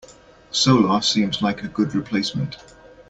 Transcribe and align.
Solar 0.49 0.99
seems 1.03 1.43
like 1.43 1.61
a 1.61 1.67
good 1.67 1.93
replacement. 1.93 2.57